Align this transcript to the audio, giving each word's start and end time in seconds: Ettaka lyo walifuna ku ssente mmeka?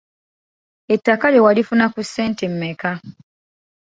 Ettaka 0.93 1.25
lyo 1.31 1.41
walifuna 1.47 1.85
ku 1.93 2.01
ssente 2.07 2.43
mmeka? 2.51 2.91